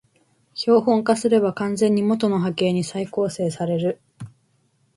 [0.55, 4.01] 標本化すれば完全に元の波形に再構成される